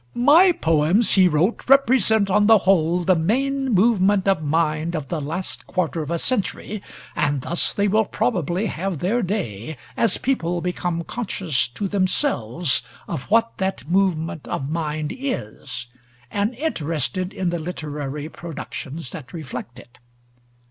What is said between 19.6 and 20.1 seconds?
it.